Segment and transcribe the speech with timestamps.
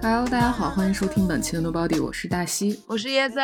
[0.00, 3.40] Hello，大家好，欢迎收听本期的 Nobody，我是大西，我是椰子，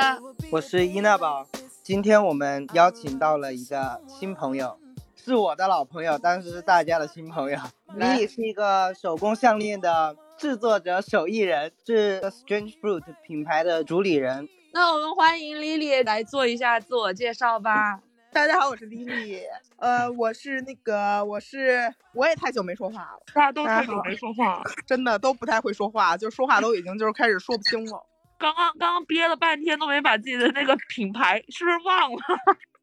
[0.50, 1.46] 我是伊娜宝。
[1.90, 4.78] 今天我们邀请到了一个新朋友，
[5.16, 7.58] 是我的老朋友，但是是大家的新朋友。
[7.98, 14.48] 来 Lily 是一个手工项链的制作者、手艺人，是 Strange Fruit 品牌的主理人。
[14.72, 17.98] 那我们欢迎 Lily 来做一下自我介绍吧。
[18.32, 19.42] 大家好，我是 Lily，
[19.78, 28.06] 呃，我是那个，我是，我也太久没说话了，大家都太久没说话， 真的都不太会说话，就说话都已经就是开始说不清了。
[28.40, 32.18] 刚刚刚刚憋了半天都没把自己的那个品牌是不是忘了？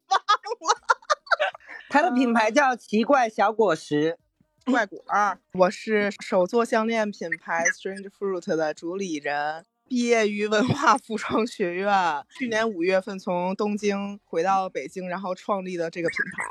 [0.08, 0.78] 忘了
[1.90, 4.16] 它的品牌叫奇怪小果实。
[4.64, 11.90] 怪果儿，我是手作项链品牌 Strange Fruit 的主理人，毕业于文化服装学院，
[12.38, 16.44] 去年五月份从东京回到北京，然后创立的这个品牌。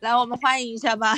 [0.00, 1.14] 来，我们欢迎一下吧。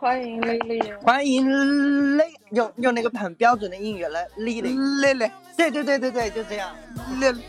[0.00, 5.30] 欢迎丽丽，欢迎 Lily，用用那个很标准的英语来丽丽丽丽。
[5.58, 6.74] 对对对对对，就这样。
[7.20, 7.42] Lily，All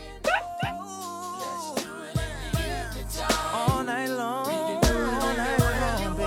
[3.86, 4.44] night long.
[4.44, 6.26] All night long, baby.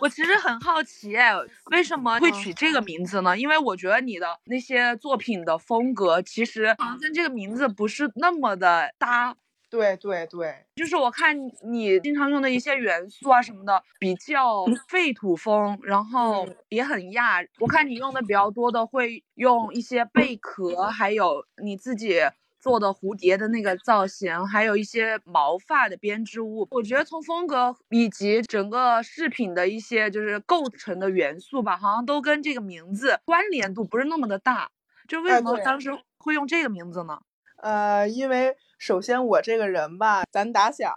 [0.00, 1.34] 我其实很好奇，哎，
[1.72, 3.36] 为什么会取这个名字呢？
[3.36, 9.34] 因为我觉得你的那些作品的风格，其实好像跟这个名字不是那么的搭。
[9.70, 11.36] 对对对，就是我看
[11.70, 17.40] 你经常用的一些元素啊什么的，比较废土风，然后也很亚。
[17.60, 22.18] 我看你用的比较多的会用一些贝壳，还有你自己
[22.58, 26.66] 做的蝴蝶的那个造型，还有一些毛发的编织物。
[26.72, 34.70] 我觉得从风格以及整个饰品的一些就是构成的元素吧，好像都跟这个名字关联度不是那么的大。
[35.06, 37.20] 就为什么当时会用这个名字呢？
[37.62, 40.96] 呃，因为首先我这个人吧，咱打小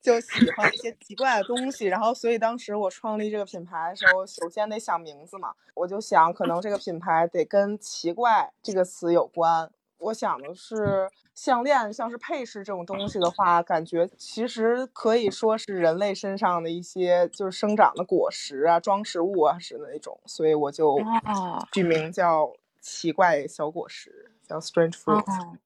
[0.00, 9.68] 就喜欢一些奇怪的东西，然后所以当时我创立这个品牌的时候，首先得想名字嘛，我就想可能这个品牌得跟奇怪这个词有关。
[9.98, 20.94] 我想的是项链，像是配饰这种东西的话，感觉其实可以说是人类身上的一些就是生长的果实啊、装饰物啊是那种，所以我就
[21.24, 25.56] 哦取名叫奇怪小果实，叫 Strange Fruit。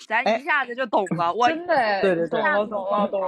[0.00, 1.32] 哦，咱哎一下子就懂了。
[1.34, 3.20] 我真的哎，对对对懂了懂了懂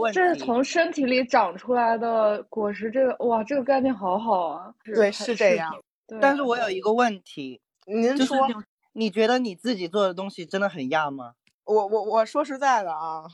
[0.00, 4.74] 了，这是从身体里长出来的果实，这个哇，这个概念好好啊。
[4.84, 5.74] 对是这样。
[6.06, 8.46] 对但是我有一个问题，您说，
[8.92, 11.32] 你觉得你自己做的东西真的很亚吗？
[11.64, 13.24] 我我我说实在的啊，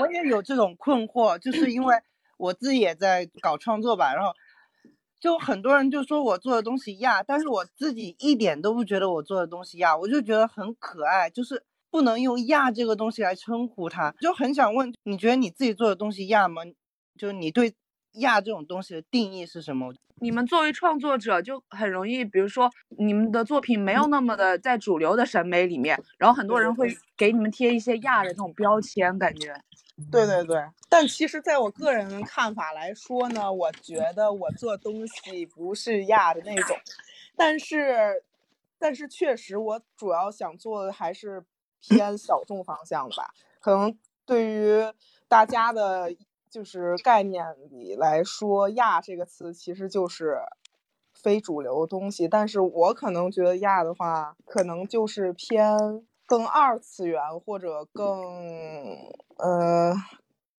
[0.00, 1.94] 我也有这种困惑，就是因为
[2.36, 4.32] 我自己也在搞创作吧，然后
[5.22, 11.62] 就很多人就说我做的东西亚，但是我自己一点都不觉得我做的东西亚，我就觉得很可爱，就是
[11.92, 16.62] 不能用亚这个东西来称呼它，就很想问，你觉得你自己做的东西亚吗？
[17.16, 17.72] 就是你对
[18.14, 19.94] 亚这种东西的定义是什么？
[20.20, 22.68] 你们作为创作者就很容易，比如说
[22.98, 29.54] 你们的作品没有那么的在主流的审美里面，然后很多人会给你们贴一些亚的这种标签，感觉。
[30.10, 30.62] 对对对。
[30.88, 36.76] 但其实，在我个人的看法来说呢，我觉得我做东西不是亚的那种，
[37.36, 38.24] 但是，
[38.78, 41.44] 但是确实，我主要想做的还是
[41.80, 43.32] 偏小众方向的吧。
[43.60, 44.84] 可能对于
[45.28, 46.14] 大家的，
[46.50, 50.40] 就是概念里来说，“亚”这个词其实就是
[51.14, 52.28] 非主流的东西。
[52.28, 58.96] 但是我可能觉得“亚”的话，可能就是偏更二次元或者更
[59.36, 59.94] 呃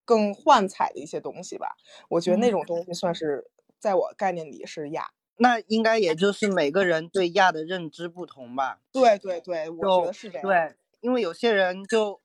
[0.05, 1.77] 更幻彩的一些东西吧。
[2.11, 5.13] 我觉得那种东西算是在我概念里是亚。
[5.39, 8.81] 那应该也就是每个人对亚的认知不同吧？
[8.93, 10.47] 对对对，我觉得是这样。
[10.47, 12.21] 对，因为有些人就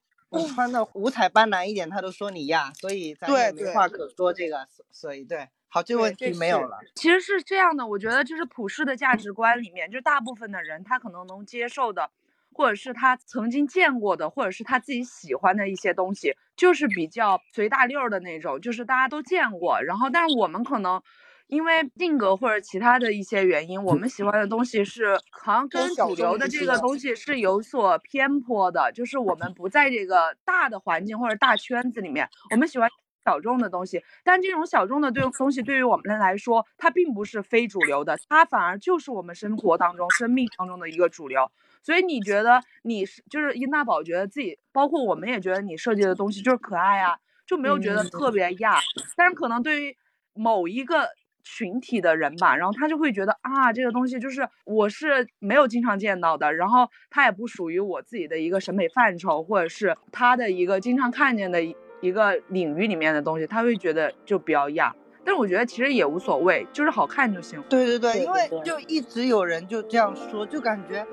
[0.50, 6.80] 穿的五彩斑斓一点，他都说你亚，所以咱对也没话可说这个，所所以对，好，这个问题没有了。
[6.96, 12.12] 其实是这样的，我觉得就是普世的价值观里面，就大部分的人他可能能接受的，
[12.58, 19.80] 或者是他曾经见过的，或者是他自己喜欢的一些东西，就是比较随大溜儿的那种，就是大家都见过。
[19.84, 21.00] 然后，但是我们可能
[21.46, 32.90] 因为性格或者其他的一些原因，我们喜欢的东西是好像跟主流的这个东西是有所偏颇的，就是我们不在这个大的环境或者大圈子里面，我们喜欢
[33.24, 41.52] 小众的东西，但这种小众的对东西对于我们来说，它并不是非主流的，它反而就是我们生活当中、生命当中的一个主流。
[41.88, 48.78] 所以你觉得你是就是殷大宝觉得自己，包括我们也觉得你设计的东西就是可爱啊，就没有觉得特别亚。
[49.16, 49.96] 但是可能对于
[50.34, 51.08] 某一个
[51.46, 64.94] 群体的人吧，然后他就会觉得啊，这个东西就是我是没有经常见到的，然后它也不属于我自己的一个审美范畴，或者是他的一个经常看见的一一个领域里面的东西，他会觉得就比较亚。
[65.24, 67.64] 但是我觉得其实也无所谓，就是好看就行。
[67.70, 71.08] 对对对，因为就一直有人就这样说，就感觉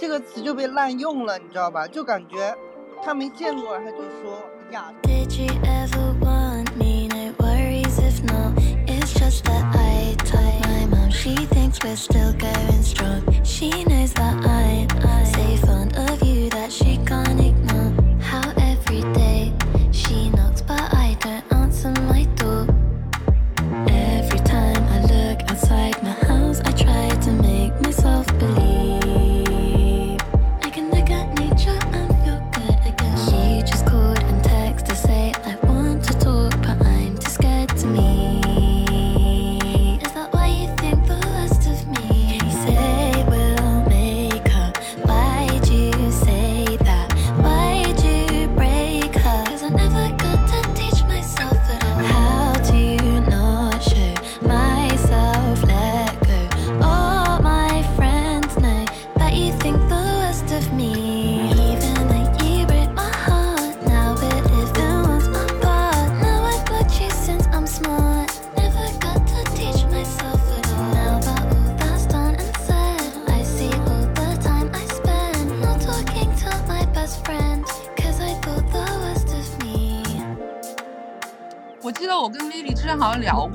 [0.00, 1.86] 这个词就被滥用了，你知道吧？
[1.86, 2.56] 就感觉
[3.02, 4.40] 他没见过，他就说
[4.70, 4.92] 呀。
[5.02, 5.28] Did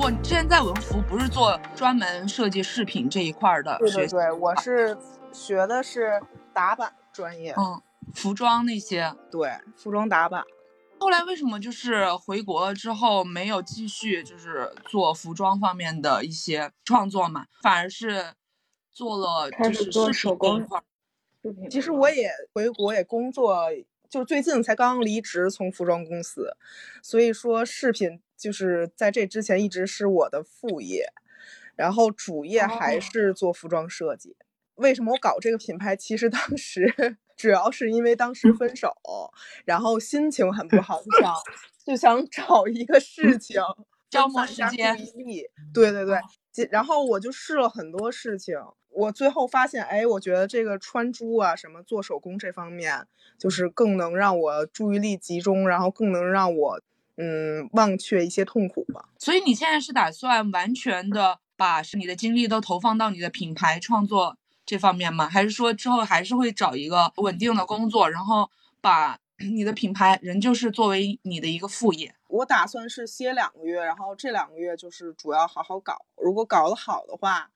[0.03, 4.97] 过，你之前在文福不是做专门设计饰品这一块儿的学，对对对，我是
[5.31, 6.21] 学的是
[6.53, 7.81] 打版专业，嗯，
[8.13, 9.15] 服装那些。
[9.31, 10.43] 对，服装打版。
[10.99, 18.33] 后来为什么就是回国了之后没有继续就是做服装方面的一些创作嘛，反而是
[18.91, 20.83] 做了就是做手工块
[21.69, 23.69] 其实我也回国也工作，
[24.09, 26.57] 就最近才刚离职从服装公司，
[27.01, 31.05] 所以说饰品就是在这之前一直是我的副业，
[31.77, 34.35] 然后主业还哦是做服装设计。
[34.75, 35.95] 为什么我搞这个品牌？
[35.95, 38.91] 其实当时主要是因为当时分手，
[39.63, 41.35] 然后心情很不好，就想
[41.85, 43.61] 就想找一个事情
[44.11, 44.97] 消磨时间。
[45.73, 46.19] 对对对，
[46.51, 48.57] 其然后我就试了很多事情，
[48.89, 53.07] 我最后发现，哎，我觉得这个穿珠啊，什么做手工这方面，
[53.39, 56.81] 就是更能让我注意力集中，然后更能让我
[57.17, 59.09] 嗯忘却一些痛苦吧。
[59.17, 65.27] 所以你现在是打算完全的把你的精力都投放到你的品牌创作这方面吗？
[65.27, 68.49] 还是说之后还是会找一个稳定的工作，然后
[68.81, 72.15] 把 你的品牌仍旧是作为你的一个副业？
[72.27, 77.51] 我打算是歇两个月，然后这两个月就是主要好好搞，如果搞得好的话，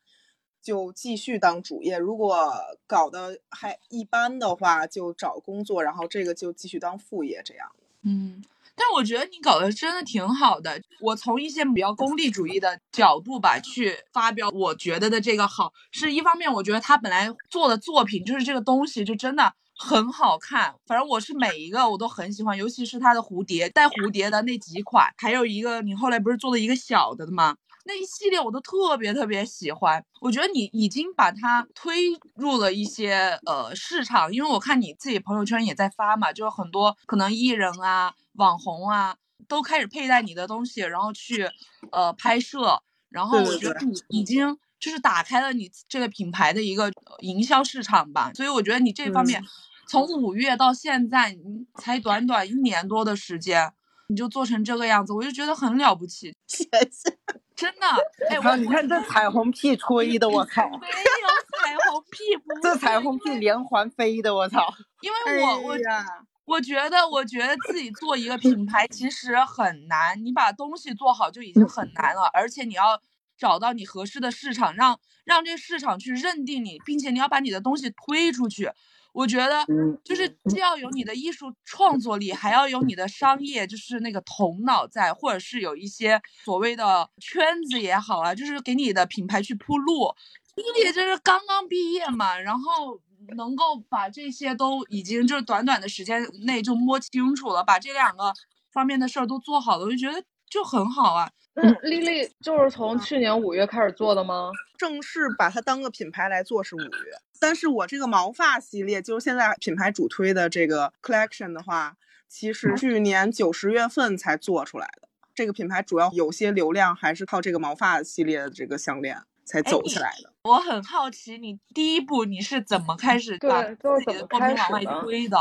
[0.61, 2.53] 就继续当主业；如果
[2.85, 7.71] 搞得还一般的话，就找工作，然后这个就继续当副业，这样。
[8.03, 8.43] 嗯，
[8.79, 10.79] 但我觉得你搞得真的挺好的。
[11.01, 20.75] 我从一些比较功利主义的角度吧，去发表我觉得的这个好，是一方面，我觉得他本来做的作品就是这个东西就真的很好看。
[20.85, 27.57] 反正我是每一个我都很喜欢，尤其是它的蝴蝶带蝴蝶的那几款，还有一个你后来不是做的一个小的的吗？
[27.87, 39.15] 那一系列我都特别特别喜欢，我觉得你已经把它推入了一些呃市场，因为我看你自己朋友圈也在发嘛，就是很多可能艺人啊、网红啊
[39.47, 41.49] 都开始佩戴你的东西，然后去
[41.91, 49.45] 呃拍摄，然后我觉得你已经就是打开了你这个品牌的一个呃营销市场吧，所以我觉得你这方面嗯。
[49.89, 53.71] 从五月到现在，你才短短一年多的时间。
[54.09, 57.17] 你就做成这个样子，我就觉得很了不起， 谢谢。
[57.57, 57.87] 真的。
[58.29, 60.69] 哎，我你看这彩虹屁吹的，我 靠！
[60.69, 61.27] 没有
[61.59, 64.71] 彩虹屁，不这是彩虹屁连环飞的，我操！
[65.01, 66.05] 因为我我哎，
[66.45, 73.01] 我觉得，我觉得自己做一个品牌其实很难，你把东西做好就已经很难了，而且你要
[73.37, 78.71] 找到你合适的市场，让让这个市场去认定你，并且你要把你的东西推出去。
[79.17, 79.65] 我觉得
[80.03, 90.13] 就是既要有你的艺术创作力，还要有你的商业，就是那个头脑在，或者是有一些所谓的圈子也好啊，就是给你的品牌去铺路。
[90.55, 93.01] 丽丽就是刚刚毕业嘛，然后
[93.35, 98.31] 能够把这些都已经就是短短的时间内就摸清楚了，把这两个
[98.71, 101.27] 方面的事儿都做好了，我就觉得就很好啊。
[101.55, 104.51] 那丽丽就是从去年五月开始做的吗？
[104.77, 111.95] 正式把它当个品牌来做是五月，但是我这个毛发系列，就是现在品牌主推的这个 collection 的话，
[112.27, 115.07] 其实去年九十月份才做出来的。
[115.33, 120.33] 这个品牌主要有些流量还是靠这个毛发系列的这个项链才走起来的。
[120.43, 125.37] 我很好奇，你第一步你是怎么开始把自己的怎么开作品往外推的？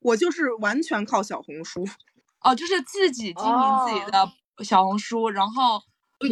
[0.00, 1.86] 我就是完全靠小红书，
[2.40, 4.32] 哦，就是自己经营自己的
[4.64, 5.82] 小红书，然后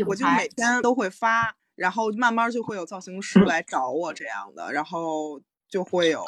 [0.07, 6.25] 我就每天都会发，然后慢慢就会有造型师来找我这样的，然后就会有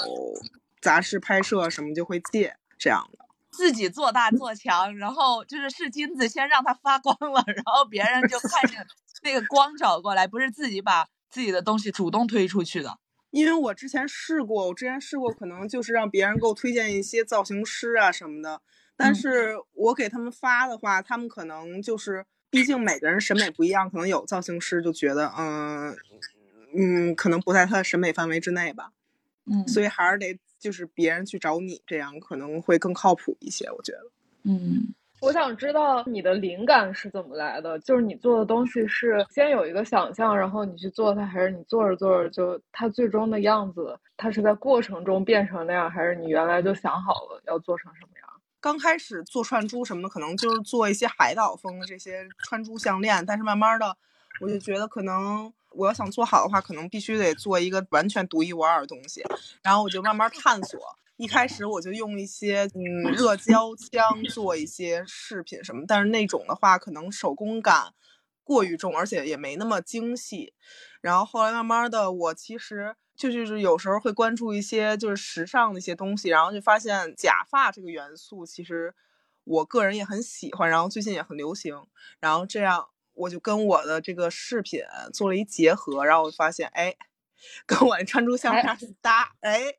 [0.80, 3.24] 杂志拍摄什么就会借这样的。
[3.52, 8.84] 自己做大做强，然后就是是金子先让它发光了， 然后别人就看见
[9.22, 12.98] 那个光找过来，不是自己把自己的东西主动推出去的。
[13.30, 18.60] 因为我之前试过，我之前试过，可能就是让别人给我推荐一些造型师啊什么的，
[18.96, 25.96] 但嗯是我给他们发的话，他们可能就是，毕竟每个人审美不一样，可能有造型师就觉得，嗯
[26.72, 28.92] 嗯，可能不在他的审美范围之内吧，
[29.50, 33.98] 嗯所以还是得就是别人去找你，这样可能会更靠谱一些，我觉得。
[34.44, 48.13] 嗯，我想知道你的灵感是怎么来的，就是你做的东西是先有一个想象，然后你去做它，还是你做着做着就它最终的样子，它是在过程中变成那样，还是你原来就想好了要做成什么样？
[48.64, 53.94] 刚开始做串珠什么的，可能就是做一些海岛风的这些串珠项链，但是慢慢的，
[54.40, 59.22] 我就觉得可能我要想做好的话，可能必须得做一个完全独一无二的东西。
[59.62, 60.80] 然后我就慢慢探索，
[61.18, 67.92] 一开始我就用一些嗯热胶枪做一些饰品什么，但是那种的话可能手工感
[68.42, 70.54] 过于重，而且也没那么精细。
[71.02, 78.94] 然后后来慢慢的，我其实就就是有时候会关注一些就是时尚的一些东西，然后就发现假发这个元素其实
[79.44, 81.86] 我个人也很喜欢，然后最近也很流行，
[82.20, 84.80] 然后这样我就跟我的这个饰品
[85.12, 86.96] 做了一结合，然后我发现哎，
[87.66, 89.74] 跟我的穿珠项链很搭，哎，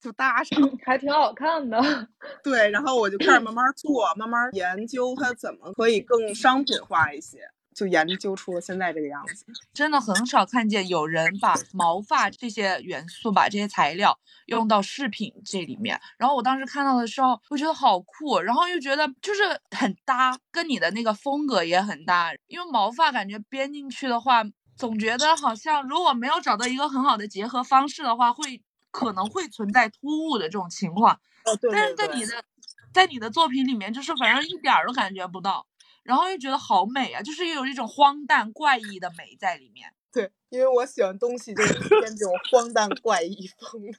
[0.00, 0.58] 就搭上。
[0.84, 2.08] 还挺好看的。
[2.42, 9.46] 对，然后我就开始慢慢做，慢慢研究它怎么可以更商品化一些，就研究出了现在这个样子。
[9.72, 16.00] 真的很少看见有人把毛发这些元素、把这些材料用到饰品这里面。
[16.18, 22.32] 然后我当时看到的时候，我觉得好酷，然后又觉得就是很搭，跟你的那个风格也很搭。
[22.48, 24.42] 因为毛发感觉编进去的话，
[24.76, 31.20] 总觉得好像如果没有找到一个很好的结合方式的话，会可能会存在突兀的这种情况。
[31.44, 32.42] 哦，对但是在你的
[32.92, 35.66] 在你的作品里面，就是反正一点儿都感觉不到，
[36.08, 39.92] 然后又觉得好美啊，就是有一种荒诞怪异的美在里面。
[40.10, 43.98] 对，因为我喜欢东西就是偏这种荒诞怪异风的。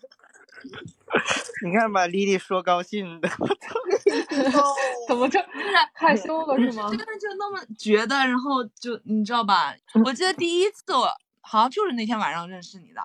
[1.64, 3.30] 你看把丽丽说高兴的，
[5.08, 5.40] 怎么这
[5.94, 6.90] 害羞了是吗？
[6.90, 9.76] 真的就那么觉得，然后就你知道吧？
[10.04, 11.08] 我记得第一次我
[11.42, 13.02] 好像就是那天晚上认识你的，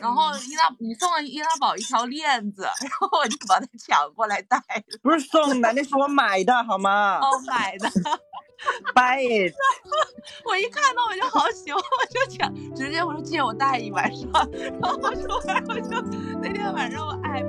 [0.00, 4.98] 然后伊拉你送了伊拉宝一条链子，然后我就把它抢过来戴了。
[5.02, 7.88] 不是送的，那是我买的好吗哦，买的？
[8.94, 9.54] Buy it。
[10.44, 14.26] 我一看到我就好喜欢，我就抢，直接我说借我戴一晚上，
[14.80, 16.00] 然后我说完我就
[16.40, 17.42] 那天晚上我爱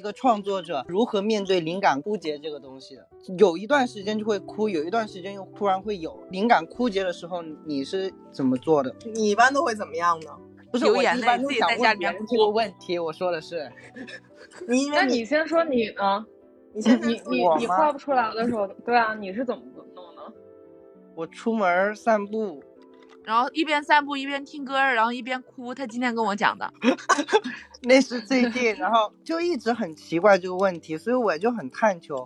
[0.00, 3.06] 一个创作者，如何面对灵感枯竭这个东西的？
[3.38, 6.18] 有一段时间就会哭，有一段时间又突然会有。
[6.30, 8.94] 灵感枯竭的时候，你是怎么做的？
[9.12, 10.30] 你一般都会怎么样呢？
[10.72, 13.70] 不是我一般都想自己在家问别人这个问题，我说的是，
[14.66, 16.24] 你那你先说你呢？
[16.72, 19.62] 你先你你你画不出来的时候，对啊，你是怎么
[19.94, 20.32] 弄的？
[21.14, 22.62] 我出门散步，
[23.24, 25.74] 然后一边散步一边听歌，然后一边哭。
[25.74, 26.72] 他今天跟我讲的，
[27.82, 32.24] 那是最近，然后就一直很奇怪这个问题，所以我就很探求。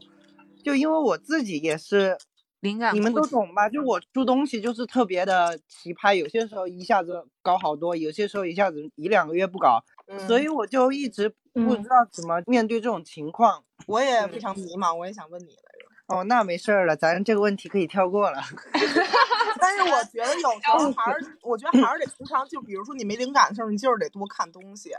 [0.62, 2.16] 就因为我自己也是，
[2.60, 3.68] 灵感你们都懂吧？
[3.68, 9.84] 就我出东西就是特别的奇葩，有些时候一下子搞好多，有些时候一下子一两个月不搞，
[10.26, 11.36] 所以我就一直不
[11.76, 13.62] 嗯知道怎么面对这种情况。
[13.86, 15.84] 我也非常迷茫，我也想问你来着。
[16.06, 18.42] 哦，那没事儿了，咱这个问题可以跳过了。
[19.60, 24.90] 但是我觉得有时候 还是，我觉得还是得平常，就比如说你没灵感的时候，你就是得多看东西。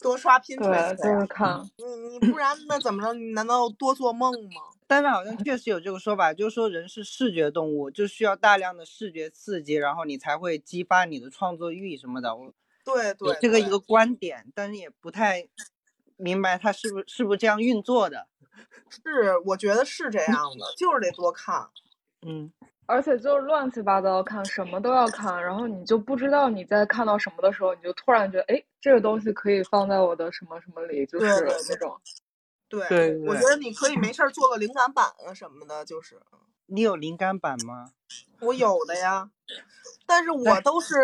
[0.00, 1.26] 多刷对，Pinterest 就是。
[1.26, 1.60] 看。
[1.76, 3.12] 你你不然那怎么着？
[3.14, 4.60] 你难道多做梦吗？
[4.86, 12.36] 但是好像确实有这个说法，就是说人是视觉动物，就需要大量的视觉刺激，然后你才会激发你的创作欲什么的。
[12.36, 12.52] 我
[12.84, 15.48] 对对，对这个一个观点，但是也不太
[16.16, 18.28] 明白它是不是是不是这样运作的。
[18.90, 21.70] 是，我觉得是这样的，就是得多看。
[22.26, 22.52] 嗯，
[22.86, 32.00] 而且就是乱七八糟看，什么都要看，然后你就不知道你在看到什么的时候，你就突然觉得，哎，这个东西可以放在我的什么什么里，就是对对对那种。
[32.68, 36.20] 对，对对我觉得你可以没事儿做个灵感板啊什么的，就是
[36.66, 37.92] 你有灵感板吗？
[38.40, 39.30] 我有的呀。
[40.06, 40.96] 但是我都是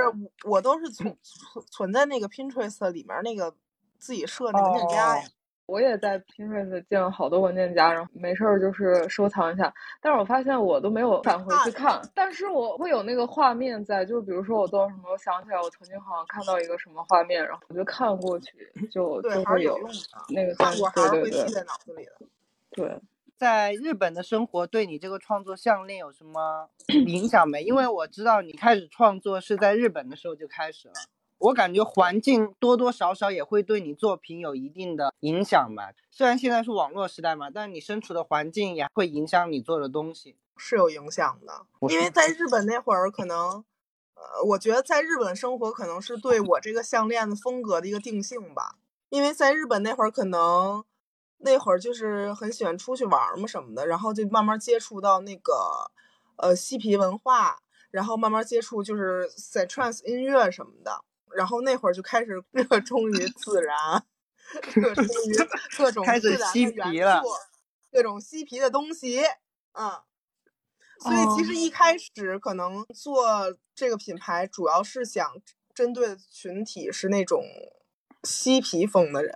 [0.44, 3.54] 我都是存存存在那个 Pinterest 里面那个
[3.98, 5.24] 自己设那个文件夹呀。
[5.70, 9.72] 我也在 Pinterest 建了好多文件夹，然后没事儿就是收藏一下。
[10.00, 18.50] 但是我发现我都没有返回去看，但是我会有那个画面在，就是比如说我做什么，我想起来我曾经好像看到一个什么画面，然后我就看过去，
[18.90, 19.94] 就对，就会有还是有用的。
[20.34, 22.12] 那个看过还是对对对会记在脑子里的。
[22.72, 23.00] 对。
[23.36, 26.68] 在日本的生活对你这个创作项链有什么
[27.06, 27.62] 影响没？
[27.62, 30.94] 因为我知道你开始创作是在日本的时候就开始了，
[31.40, 35.90] 我感觉环境多多少少也会对你作品有一定的影响吧。
[36.10, 40.36] 虽然现在是网络时代嘛，但是你身处的环境也会影响你做的东西。
[40.56, 43.64] 是有影响的，因为在日本那会儿，可能，
[44.14, 48.76] 呃，我觉得在日本生活可能是对我这个项链的风格的一个定性吧。
[49.08, 50.84] 因为在日本那会儿，可能
[51.38, 55.90] 那会儿就是很喜欢出去玩儿嘛什么的，然后就慢慢接触到那个
[56.36, 61.02] 呃嬉皮文化，然后慢慢接触就是在 trance 音乐什么的，
[61.36, 64.04] 然后那会儿就开始 热衷于自然，
[64.74, 65.34] 热衷于
[65.76, 67.22] 各种开始皮了，
[67.92, 69.22] 各种嬉皮的东西，
[69.72, 70.00] 嗯。
[71.02, 75.34] 所以其哦实一开始可能做这个品牌，主要是想
[75.74, 77.42] 针对的群体是那种
[78.22, 79.34] 嬉皮风的人，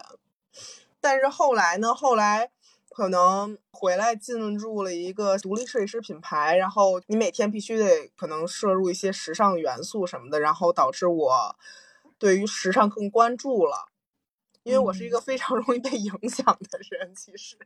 [1.00, 2.50] 但是后来呢，后来
[2.90, 11.56] 可能回来进入了一个独立设计师品牌，然后你每天必须得可能摄入一些时尚元素什么的，然后导致我
[12.18, 13.88] 对于时尚更关注了，
[14.62, 17.56] 因为我是一个非常 容易被影响的人，其实。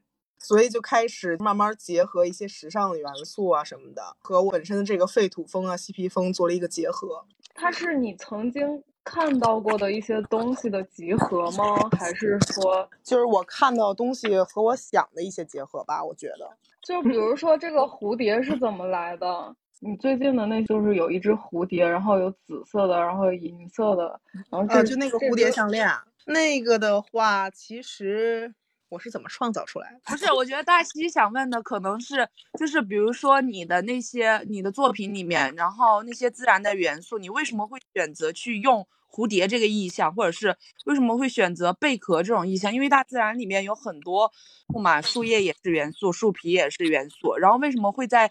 [0.41, 7.27] 所以就开始慢慢结合一些时尚的元素啊什么的，和我本身的这个废土风啊、嬉皮风做了一个结合。
[7.55, 11.77] 它是你曾经看到过的一些东西的集合吗？
[11.99, 16.57] 还是说， 就是我看到的东西和我想的一些结合吧，我觉得。
[16.83, 19.57] 就比如说这个蝴蝶是怎么来的？
[19.81, 25.89] 你最近的那就是有一只蝴蝶，然后有紫色的，然后有银色的，然后这、呃，就那个蝴蝶项链，
[26.27, 28.53] 那个的话，其实
[28.89, 30.01] 我是怎么创造出来的？
[30.11, 42.75] 不是，我觉得大西想问的可能是，就是比如说你的那些你的作品里面，然后那些自然的元素，你为什么会选择去用蝴蝶这个意象，或者是为什么会选择贝壳这种意象？
[42.75, 44.31] 因为大自然里面有很多
[44.67, 48.29] 不嘛，树叶也是元素，树皮也是元素，然后为什么会在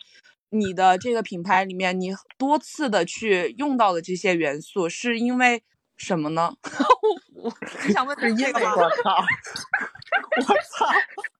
[0.49, 5.63] 你的这个品牌里面，你多次的去用到的这些元素，是因为
[5.95, 6.55] 什么呢？
[7.35, 7.53] 我
[7.85, 8.75] 你想问的是这个吗？
[8.75, 9.25] 我操！
[10.37, 10.85] 我操！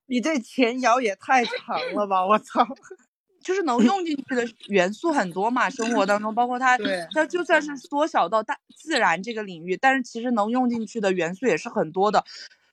[0.06, 2.24] 你这前摇也太长了吧！
[2.24, 2.66] 我操！
[3.42, 6.76] 就是能用进去的元素很多嘛，生活当中包括它，
[7.14, 12.22] 它就算是缩小到大自然这个领域，但是其实能用进去的元素也是很多的。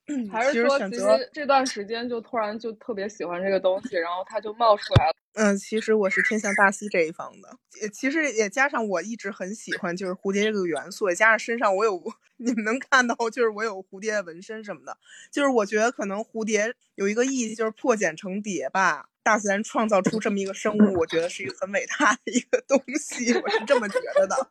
[0.32, 5.14] 还是说其实这段时间就突然就特别喜欢这个东西，然后它就冒出来了。
[5.34, 12.02] 嗯，其实我是偏向大西这一方的，也其实也加上我一直很喜欢就是蝴蝶这个元素，也加上身上我有
[12.38, 14.98] 你们能看到就是我有蝴蝶纹身什么的，
[15.32, 24.50] 就是我觉得可能蝴蝶有一个意义就是破茧成蝶吧，大自然创造出这么一个生物，我觉得是一个很伟大的一个东西，我是这么觉得的。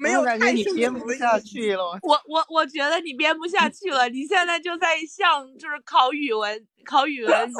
[0.00, 1.96] 没有我感觉你编不下去了。
[2.02, 7.52] 我我我觉得你编不下去了，你现在就在像就是考语文考语文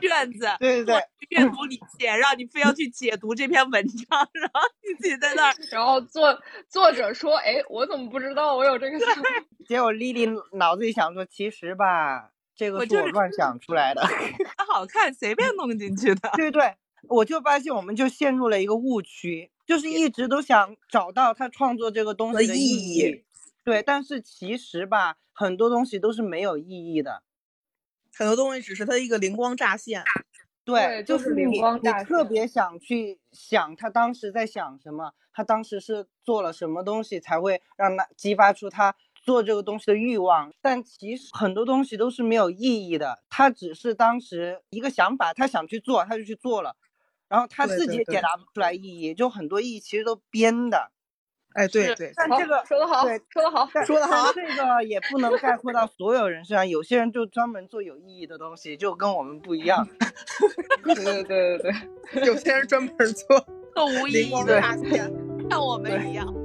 [0.00, 8.98] 卷子对对对，阅读理解，让你非要去解读这篇文章，然后你自己在那儿然后作作者说：“哎，我怎么不知道我有这个？
[9.66, 14.02] 结果丽丽脑子里想说，其实吧，这个是我乱想出来的。
[14.56, 16.30] 它好看，随便弄进去的。
[16.34, 16.76] 对对，
[17.08, 23.24] 我就发现我们就陷入了一个误区，就是一直都想找到他创作这个东西的的意义义。
[23.64, 27.22] 对，但是其实吧，很多东西都是没有意义的。
[28.14, 30.04] 很多东西只是它一个灵光乍现。
[30.64, 40.52] 对就就是灵光乍现特别想去想他当时在想什么，他当时是做了什么东西才会让他激发出他做这个东西的欲望。
[40.60, 46.76] 但其实很多东西都是没有意义的，他只是当时一个想法，他想去做，他就去做了，
[47.28, 50.90] 然后他自己解答不出来意义，就很多意义其实都编的。
[51.54, 53.68] 哎，对对，但这个说得好对，说得好。
[53.84, 59.86] 说得好这个也不能概括到所有人身上，有些人就专门做有意义的东西，就跟我们不一样。
[60.82, 61.72] 对对对对
[62.14, 63.38] 对， 有些人专门做
[63.74, 65.12] 做无意义的，乍现。
[65.50, 66.41] 像我们一样。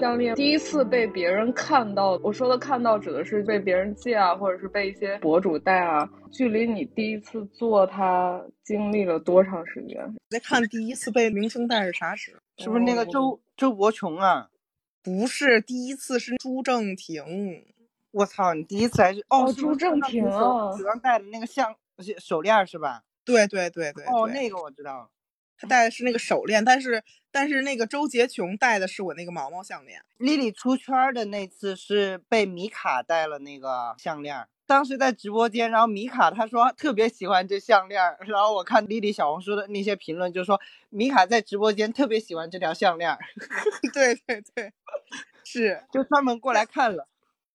[0.00, 6.08] 项链第一次被别人看到，我说的看到指的是被别人借啊，或者是被一些博主戴啊。
[6.32, 10.00] 距离你第一次做它经历了多长时间？
[10.04, 12.36] 我在看第一次被明星戴是啥时？
[12.58, 14.48] 是不是那个周周伯琼啊？
[15.02, 17.64] 不是，第一次是朱正廷。
[18.12, 21.74] 我操，你第一次还是哦，朱正廷手啊手上戴的那个项
[22.18, 23.02] 手链是吧？
[23.24, 25.10] 对对对对哦，那个我知道。
[25.60, 30.02] 他戴的是那个手链，但是但是那个周杰琼戴的是我那个毛毛项链。
[30.16, 43.18] 丽丽出圈儿的那次是被米卡戴了那个项链儿，当时在直播间，然后米卡她说特别喜欢这项链儿，然后我看丽丽小红书的那些评论就说米卡在直播间特别喜欢这条项链儿，
[43.92, 44.72] 对 对对，
[45.44, 47.06] 是，就专门过来看了。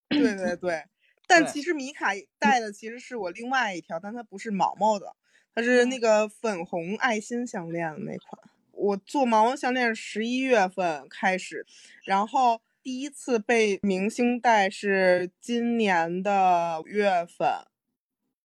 [0.10, 0.84] 对对对。
[1.28, 5.15] 但其实米卡戴的其实是我另外一条，但它不是毛毛的，
[5.56, 8.44] 它是那个粉红爱心项链的那款。
[8.74, 11.65] 我做毛毛项链是十一月份开始，
[12.04, 17.65] 然后第一次被明星戴是今年的五月份，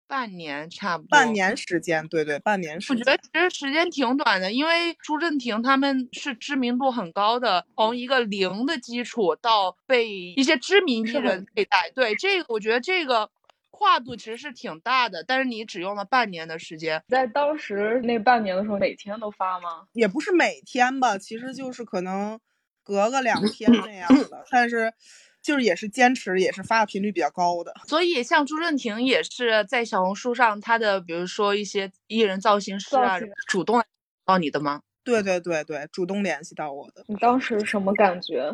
[0.09, 1.33] 半年差不多，半。
[1.33, 2.99] 年时间，对对，半年时间。
[2.99, 13.31] 我觉得其实时间挺短的，因为朱正廷他们是知名度很高的，从一个零的基础到被一些知名艺人佩戴，对这个我觉得这个
[13.78, 19.86] 跨度其实是挺大的，但是你只用了半年的时间，在当时那半年的时候，每天都发吗？
[19.92, 22.40] 也不是每天吧，其实就是可能
[22.82, 24.94] 隔个两天那样的，但是
[25.42, 27.74] 就是也是坚持，也是发的频率比较高的。
[27.86, 33.84] 所以像朱正廷也是在小红书上，他的比如说一些艺人造型师啊，主动
[34.24, 34.80] 到你的吗？
[35.04, 38.50] 对对对对，主动联系到我的，你当时什么感觉？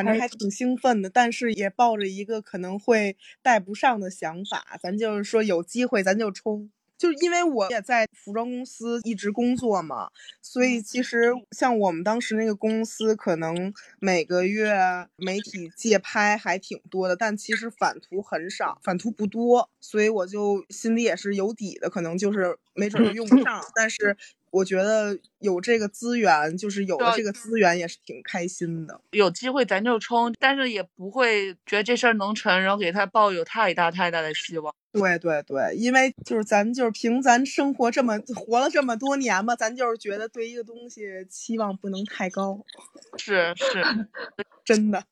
[0.00, 6.70] 还反正还挺兴奋的，但是也抱着一个可能会带不上的想法，咱就是说有机会咱就冲。
[7.02, 10.08] 就是因为我也在服装公司一直工作嘛，
[10.40, 14.72] 所以其实像我们当时那个公司，可能每个月
[15.16, 24.16] 媒体借拍还挺多的，但其实返图很少，返图不多，所以我就心里也是有底的，可能就是没准用不上， 但是
[24.52, 29.00] 我觉得有这个资源，就是有了这个资源也是挺开心的。
[29.10, 34.72] 有机会咱就冲，但是也不会觉得这事儿能成，然后给他抱有太大太大的希望。
[34.92, 42.64] 对对对，因为就是咱就是凭咱生活这么活了这么多年吧，咱就是觉得对一个东西期望不能太高，
[43.16, 43.82] 是是，
[44.64, 45.02] 真的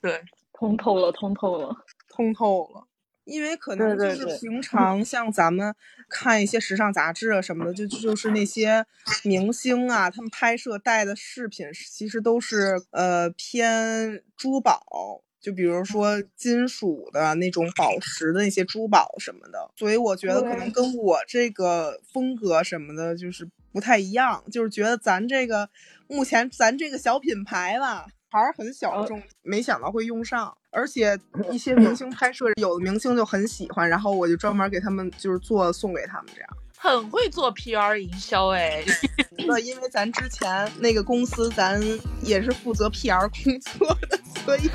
[0.00, 1.84] 对，通透了，通透了。
[2.08, 2.86] 通透了。
[3.24, 5.74] 因为可能就是平常像咱们
[6.10, 8.84] 看一些时尚杂志啊什么的，就就是那些
[9.22, 25.68] 明星啊，他们拍摄带的饰品其实都是呃偏珠宝，就比如说金属的那种宝石的那些珠宝什么的，所以我觉得可能跟我这个风格什么的，就是不太一样，就是觉得咱这个
[26.08, 31.18] 目前咱这个小品牌吧，还是很小呃众，没想到会用上，而且
[31.52, 36.48] 一些明星拍摄，有的明星就很喜欢，然后我就专门给他们就是做送给他们这样。
[36.76, 38.84] 很会做 PR 营销哎。
[39.46, 41.80] 那，因为咱之前那个公司，咱
[42.22, 44.68] 也是负责 PR 工作的，所以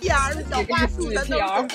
[0.00, 1.68] T R 的小花束的 T R。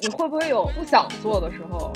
[0.00, 1.90] 你会不会有不想做的时候？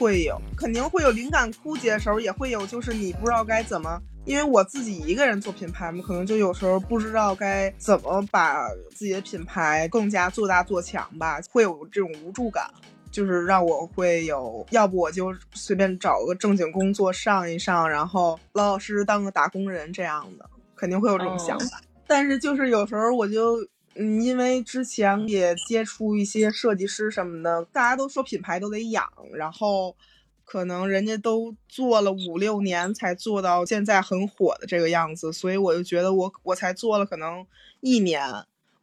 [0.00, 12.70] 会有，肯定会有灵感枯竭的时候，也会有就是你不知道该怎么，因为我自己一个人做品牌嘛，可能就有时候不知道该怎么把自己的品牌更加做大做强吧，会有这种无助感，
[13.10, 21.78] 就是让我会有，要不我就随便找个正经工作上一上，然后老老实实当个打工人这样的，肯定会有这种想法。
[22.06, 23.58] 但是就是有时候我就。
[23.94, 29.96] 嗯，因为之前也接触一些设计师什么的，大家都说品牌都得养，然后
[30.44, 37.46] 可能人家都做了五六年才做到现在很火的这个样子，所以我就觉得我我才做了可能
[37.80, 38.22] 一年，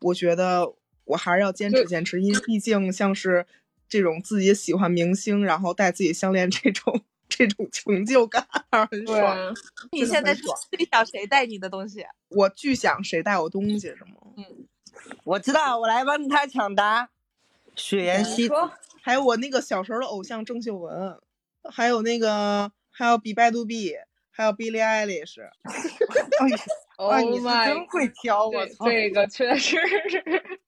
[0.02, 0.74] 我觉得
[1.06, 3.46] 我还是要坚持坚持，因为毕竟像是
[3.88, 8.46] 这种自己喜欢明星，然后戴自己项链这种这种成就感，
[8.92, 9.56] 很对爽。
[9.92, 12.06] 你现在是最想谁带你的东西？
[12.30, 14.46] 我巨想谁带我东西是吗？
[15.24, 17.10] 我知道，我来帮他抢答。
[17.76, 18.50] 雪妍希
[19.02, 21.18] 还有我那个小时候的偶像郑秀文，
[21.72, 23.96] 还有那个还有比拜杜比，
[24.32, 25.42] 还有 Billie Eilish。
[26.40, 26.58] 哎呀
[26.98, 28.86] ，，Oh 啊，你是真会挑，我操！
[28.90, 29.78] 这个确实
[30.10, 30.24] 是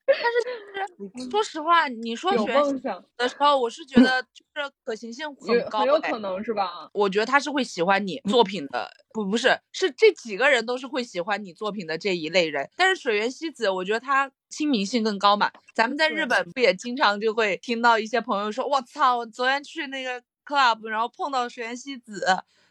[1.32, 2.74] 说实话，你说有学习
[3.18, 6.90] 的时候，我是觉得就是可行性很高、哎很有可能是吧？
[6.94, 12.70] 我觉得他是会喜欢你 作品的，不不是，是这几个人都是会喜欢你作品的这一类人。
[12.76, 15.52] 但是水原希子，我觉得她亲民性更高嘛。
[15.74, 22.26] 咱们在日本不也经常就会听到一些朋友说，我操，我昨天去那个 club，然后碰到水原希子，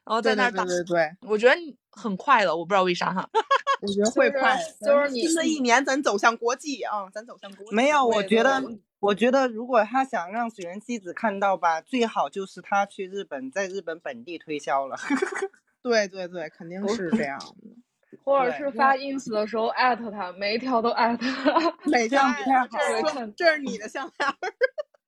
[0.09, 1.55] 然后在对对那儿打对对对，我觉得
[1.91, 3.29] 很快了，我不知道为啥哈。
[3.83, 4.59] 我觉得会快。
[4.81, 7.77] 就是你新的一年咱走向国际啊，咱走向国际。
[7.77, 8.63] 没有，我觉得，
[9.01, 14.97] 我觉得如果他想让水原希子看到吧，最好就是他去日本，在日本本地推销了。
[15.83, 18.19] 对对对，肯定是这样的。
[18.25, 21.77] 或者是发 ins 的时候艾特他，每一条都艾特他。
[21.85, 24.35] 每天这样不太好这是啊说这是你的项链儿。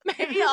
[0.18, 0.48] 没有，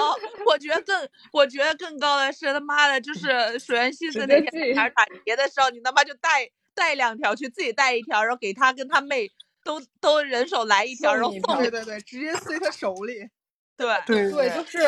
[0.45, 9.31] 我觉得更，我觉得更高的是他妈的，就是水原希子那天在哪儿打碟的时候，你他妈就带带两条去，自己带一条，然后给他跟他妹
[9.63, 13.29] 都都人手来一条，然后送对对对，直接塞他手里。
[13.77, 14.79] 对对对，就是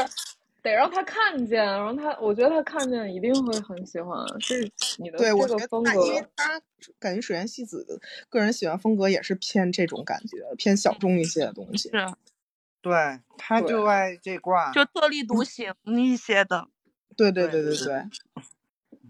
[0.63, 4.67] 得让他看见，然后他，我觉得他看见一定会很喜欢，是
[4.97, 6.29] 你的风觉得他，因为格。
[6.35, 6.61] 他
[6.97, 11.89] 感觉水原希子的个人喜欢风格也是偏这种感觉，偏小众一些的东西。
[11.89, 11.97] 是
[12.81, 14.71] 对，他就爱这挂。
[14.71, 16.67] 就特立独行一些的。
[17.17, 18.03] 对对对对对对，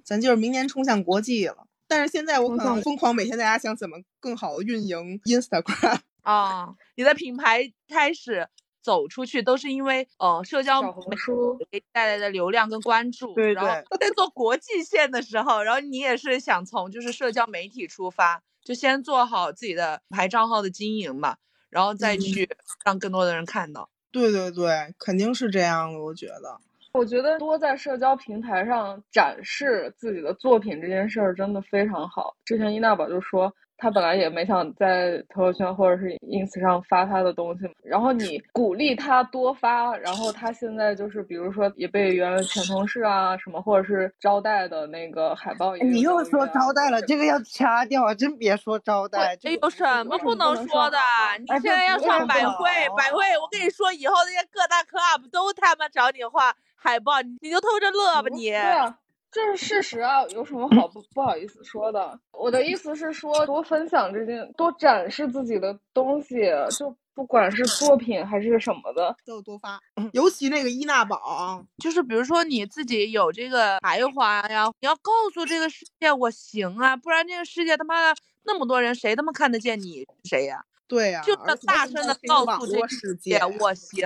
[0.03, 1.67] 咱就是明年冲向国际了。
[1.87, 5.99] 但是现在我可能疯狂每天在家想怎么更好的运营 Instagram。
[6.21, 8.47] 啊，你的品牌开始
[8.81, 13.33] 走出去，都是因为呃社交小红媒书体带来的流量跟关注。
[13.33, 21.37] 对然后在做国际线的时候，然后你也是想从就是社交媒体出发，就先做好自己的牌账号的经营嘛，
[21.69, 22.49] 然后再嗯去
[22.83, 23.89] 让更多的人看到。
[24.11, 26.59] 对对对，肯定是这样的，我觉得。
[26.91, 32.35] 我觉得多在社交平台上展示自己的作品这件事儿真的非常好。
[32.43, 48.13] 之前伊娜宝就说，她本来也没想在朋友圈或者是 ins 上发他的东西，然后你鼓励他多发，然后他现在就是比如说也被原来前同事啊什么，或者是招待的那个海报你又说招待了，这个要掐掉啊！
[48.13, 50.97] 真别说招待，这哎，有什么不能说的？
[51.39, 52.65] 你现在要上百说汇，
[52.97, 58.49] 百汇，我跟你说，以后那些各大 club 都他妈找你画海报，你你就偷着乐吧不你。
[58.49, 58.97] 对啊，
[59.31, 62.19] 这是事实啊，有什么好不不好意思说的？
[62.31, 66.35] 我的意思是说，多分享这件，多展示自己的东西，
[66.77, 69.79] 就不管是作品还是什么的，都多发，
[70.13, 80.63] 尤其那个伊娜宝，就是比如说你自己有这个才华呀，你要告诉这个世界我行啊，不然这个世界他妈的那么多人，谁他妈看得见你谁呀？
[80.89, 81.33] 对呀、就
[81.65, 84.01] 大声的告诉这个世界界，我 行。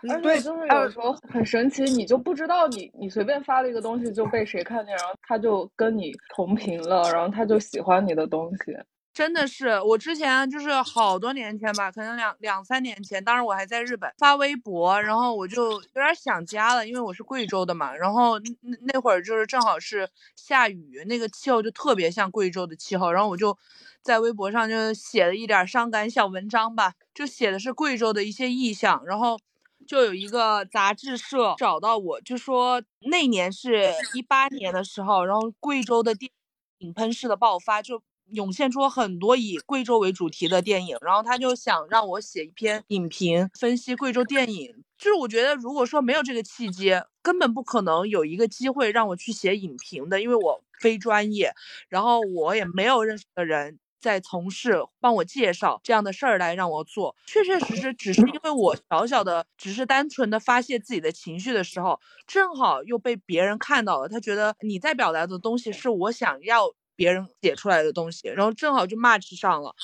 [0.00, 8.78] 对而且就是呃有时候很神奇，你就不知道你你随便发了一个东西就被谁看见，然后他就跟你同频了，然后他就喜欢你的东西。
[9.12, 18.48] 真的是，我之前就是好多年前吧，可能两两三年前，当时我还在日本发微博，然后我就有点想家了，因为我是贵州的嘛，然后那
[18.92, 23.58] 那会儿就是正好是下雨，那个气候就特别像贵州的气候，然后我就
[24.02, 29.38] 在微博上就写了一点伤感小文章吧，就写的是贵州的一些意象，然后
[29.86, 36.30] 就有一个杂志社找到我，就说那年是一八年的时候，然后贵州的电
[36.78, 44.84] 影喷式的爆发，就涌现出很多以贵州为主题的电影，然后他就想让我写一篇影评分析贵州电影。
[44.98, 51.52] 就是我觉得，如果说没有这个契机，根本不可能有一个机会让我去写影评的，因为我非专业，
[51.88, 57.14] 然后我也没有认识的人在从事帮我介绍这样的事儿来让我做。
[57.26, 69.74] 确确实实，只是因为我小小的，只是单纯的发泄自己的情绪的时候，正好又被别人看到了，他觉得你在表达的东西是我想要别人写出来的东西，然后正好就 match 上了。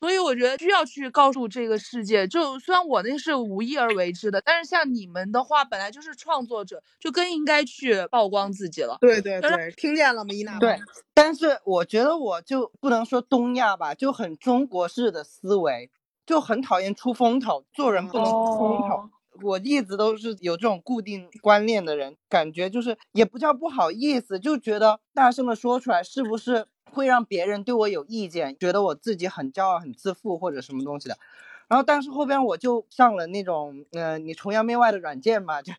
[0.00, 8.96] 所以我觉得需要去告诉这个世界，就虽然我那是无意而为之的，但是像你们的话，本来就是创作者，就更应该去曝光自己了。
[9.00, 10.58] 对对对，听见了吗，伊娜？
[10.58, 10.78] 对，
[11.14, 15.90] 但是我觉得我就不能说东亚吧，就很中国式的思维，
[16.24, 18.94] 就很讨厌出风头，做人不能出风头。
[18.96, 31.18] 哦我一直都是有这种固定观念的人，感觉就是也不叫不好意思，就觉得大声的说出来是不是会让别人对我有意见，觉得我自己很骄傲、很自负或者什么东西的。
[31.68, 35.72] 然后但是后边我就上了那种呃你崇洋媚外的软件嘛，就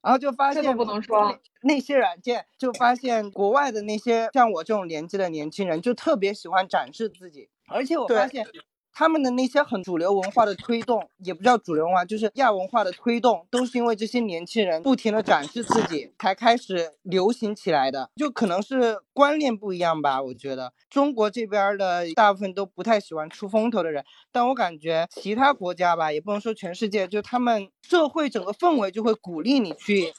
[0.00, 1.36] 然后就发现这都不能说。
[1.62, 8.46] 那些软件就发现国外的那些像我这种年纪的年轻人就特别喜欢展示自己，而且我发现
[8.94, 20.22] 他们的那些很主流文化的推动，也不叫主流文化，就是亚文化的推动，都是因为这些年轻人不停的展示自己才开始流行起来的，就可能是观念不一样吧。
[20.22, 30.12] 我觉得中国这边儿的大部分都不太喜欢出风头的人，但我感觉其他国家吧，也不能说全世界，就他们社会整个氛围就会鼓励你去。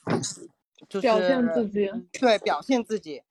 [0.90, 3.22] 就是表现自己，对，表现自己，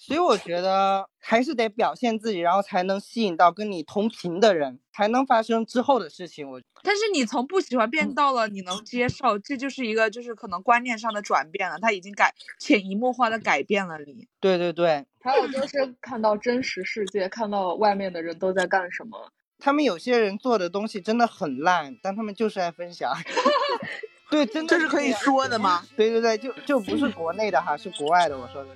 [0.00, 6.48] 所以我觉得还是得表现自己，然后才能吸引到跟你同频的人，才能发生之后的事情。
[6.48, 14.28] 我但是你从不喜欢变到了你能接受，这就是一个就是可能观念上的转变了，他已经改潜移默化的改变了你。
[14.40, 19.32] 对对对，还有就是看到真实世界，看到外面的人都在干什么。
[19.58, 23.12] 他们有些人做的东西真的很烂，但他们就是爱分享。
[24.30, 25.82] 对，真的这是可以说的吗？
[25.96, 28.38] 对对对，就就不是国内的哈，是国外的。
[28.38, 28.70] 我说的，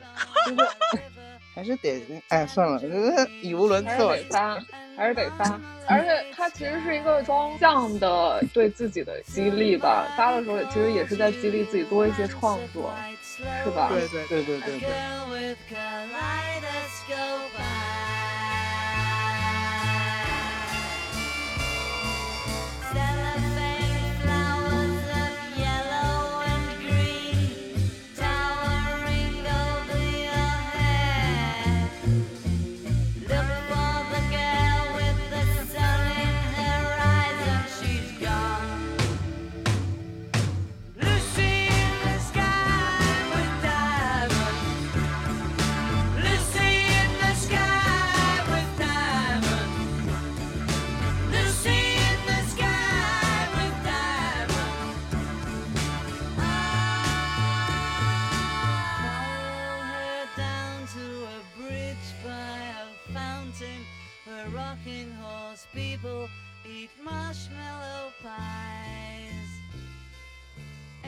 [0.46, 1.11] 就是
[1.54, 2.80] 还是得哎算了，
[3.42, 4.28] 语无伦次还是次。
[4.28, 4.58] 得发，
[4.96, 5.60] 还是得发。
[5.86, 10.06] 而且它其实是一个双向的对自己的激励吧。
[10.16, 12.94] 发的时候其实也是在激励自己多一些创作，
[13.64, 13.90] 是吧？
[13.90, 14.88] 对对对对对对。
[66.82, 69.48] Eat marshmallow pies.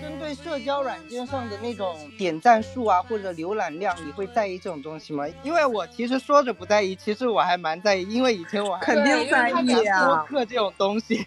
[0.00, 5.26] 针对社交软件上的那种点赞数啊，或者浏览量，你会在意这种东西吗？
[5.42, 10.24] 因为我其实说着不在意，其实我还蛮在意，因为以前我还肯定在意啊播。
[10.26, 11.26] 客这种东西。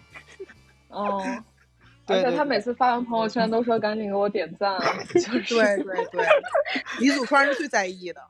[0.88, 1.44] 嗯。
[2.06, 4.78] 对对对而且他每次发完朋友圈都说赶紧给我点赞，
[5.12, 6.26] 就是对对对，
[7.00, 8.22] 李 祖川是最在意的，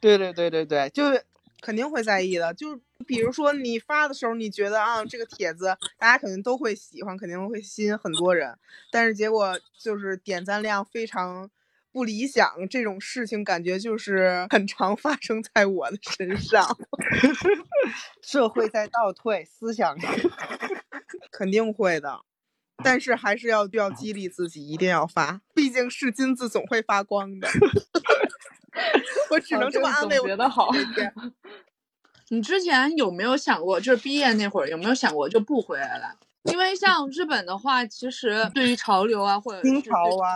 [0.00, 1.24] 对对对对对，就是
[1.66, 2.54] 肯定会在意的。
[2.54, 8.56] 就比如说你发的时候，你觉得啊这个帖子大家肯定都会喜欢，肯定会吸引很多人，
[8.92, 11.50] 但是结果就是点赞量非常
[11.90, 16.64] 不理想，这种事情感觉就是很常发生在我的身上，
[18.22, 19.96] 社会在倒退，思想
[21.32, 22.20] 肯定会的。
[22.84, 27.48] 但是还是要要激励自己，一定要发，毕竟是金子总会发光的。
[29.30, 30.68] 我只能这么安慰我觉得好。
[32.28, 36.16] 你之前有没有想过，就是毕业那会儿有没有想过就不回来了？
[36.50, 39.82] 因为像日本的话，其实对于潮流啊，或者是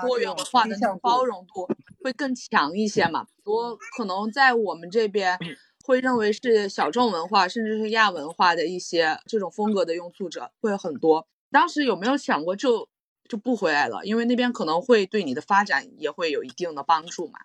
[0.02, 1.68] 多元文化的包容度
[2.02, 3.26] 会更强一些嘛。
[3.44, 5.38] 多可能在我们这边
[5.84, 11.26] 会认为是小众文化，甚至是亚文化的一些这种风格的拥簇者会很多。
[11.50, 12.88] 当时有没有想过就
[13.28, 14.04] 就不回来了？
[14.04, 17.40] 因为那边可能会对你的发展也会有一定的帮助嘛。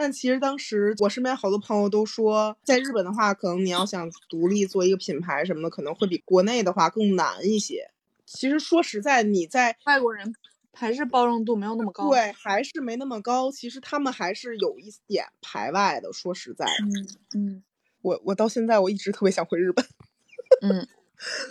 [0.00, 7.90] 但其实当时我身边好多朋友都说，在日本的话，可能你要想独立做一个品牌什么的，可能会比国内的话更难一些。
[8.24, 10.34] 其实说实在，你在外国人
[10.72, 12.08] 还是包容度没有那么高。
[12.08, 16.10] 对还是没那么高，其实他们还是有一点排外的。
[16.14, 17.62] 说实在的，嗯嗯
[18.00, 19.84] 我我到现在我一直特别想回日本，
[20.62, 20.88] 嗯，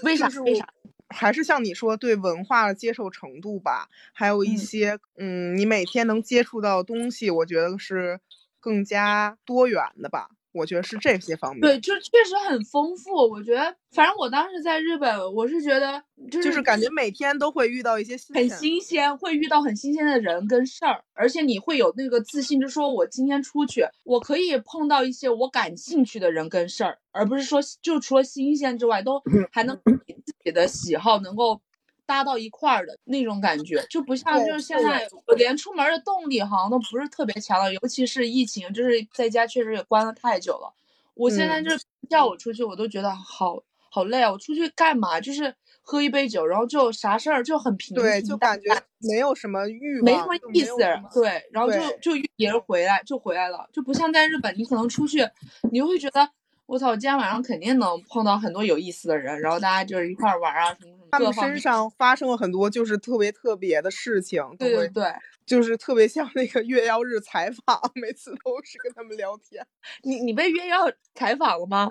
[0.01, 0.27] 为啥？
[0.27, 0.67] 是为啥？
[1.09, 8.19] 还是像你说，对文化的接受程度吧，还有一嗯些嗯你每天能接触到东西，我觉得是
[8.59, 10.29] 更加多元的吧。
[10.51, 11.61] 我觉得是这些方面。
[11.61, 13.13] 对，就确实很丰富。
[13.13, 31.61] 我觉得，反正我当时在日本，我是觉得就就是感觉每天都会遇到一些新很新鲜，会遇到很新鲜的人跟事儿，而且你会有那个自信，就说我今天出去，我可以碰到一些我感兴趣的人跟事儿，而不是说就除了新鲜之外，都还能自己的喜好能够
[32.09, 40.73] 搭到一块儿的那种感觉，就不像就是现在我连出门的动力好像都不是特别强了，尤其是疫情，就是在家确实也关了太久了。
[41.13, 44.31] 我现在嗯就是叫我出去，我都觉得好好累啊！
[44.31, 45.21] 我出去干嘛？
[45.21, 45.53] 就是
[45.83, 50.75] 喝一杯酒，然后就啥事儿就很平淡就感觉没有什么欲望，没什么意思
[51.13, 55.29] 对，然后就就约别人回来就回来了，就不像在日本，你可能出去，
[55.71, 56.27] 你会觉得
[56.65, 61.59] 我操，今天晚上肯定能碰到很多有意思的人，然后大家就是一块儿玩啊，什么他们身。
[61.59, 65.13] 上发生了很多就是特别特别的事情，对对对，
[65.45, 69.65] 就是特别像那个月曜日采访，每次都是跟他们聊天。
[70.03, 71.89] 你你被约要采访了吗？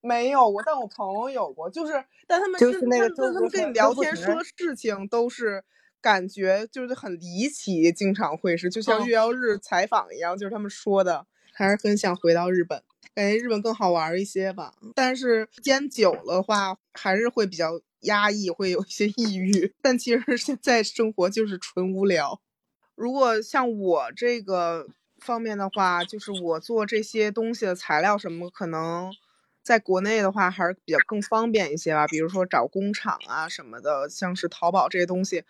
[0.00, 1.92] 没有过，但我朋友有过，就是
[2.26, 5.64] 但他们就是那个他们他们跟你聊天说事情都是
[6.00, 12.82] 感觉就是很离奇，经常会是就像嗯月曜日采访一样，就是他们说的，还是很想回到日本，
[13.14, 14.74] 感觉日本更好玩儿一些吧。
[14.94, 19.74] 但是时间久了的话，还是会比较压抑，会有一些抑郁。
[19.82, 22.40] 但其实现在生活就是纯无聊。
[22.94, 24.88] 如果像我这个
[25.18, 29.12] 方面的话，就是我做这些东西的材料什么，可能
[29.62, 32.06] 在国内的话还是比较更方便一些吧。
[32.06, 35.44] 比如说找工厂啊什么的，像是淘宝这些东西，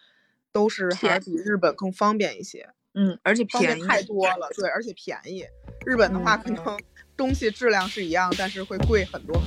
[0.53, 3.87] 都是还是比日本更方便一些，嗯，而且便宜。
[3.87, 4.51] 太多了。
[4.55, 5.47] 对，而且便宜。
[5.87, 6.79] 日本的话，可能
[7.17, 9.41] 东西质量是一样，但是会贵很多。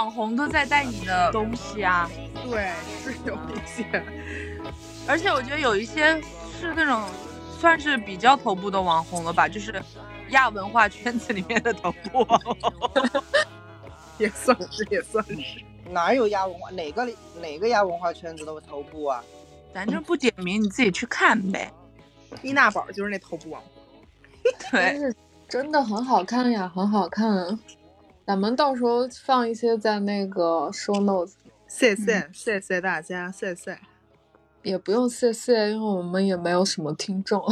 [0.00, 2.10] 网红都在带你的东西啊，
[2.48, 2.72] 对，
[3.04, 4.02] 是有一些。
[5.06, 6.18] 而且我觉得有一些
[6.58, 7.04] 是那种
[7.58, 9.82] 算是比较头部的网红了吧，就是
[10.30, 12.26] 亚文化圈子里面的头部。
[14.16, 15.36] 也算是，也算是。
[15.90, 16.70] 哪有亚文化？
[16.70, 17.06] 哪个
[17.38, 19.22] 哪个亚文化圈子的头部啊？
[19.74, 21.70] 咱这不点名，你自己去看呗。
[22.42, 23.70] 伊娜宝就是那头部网红。
[24.70, 25.14] 对，
[25.46, 27.58] 真的很好看呀，很好看。
[28.30, 31.32] 咱们到时候放一些在那个 show notes，
[31.66, 33.76] 谢谢，谢谢大家，谢谢。
[34.62, 37.42] 也不用谢谢，因为我们也没有什么听众。